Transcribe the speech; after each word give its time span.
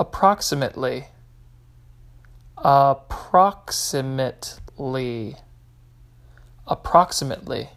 approximately 0.00 1.04
approximately 2.56 5.36
approximately 6.66 7.68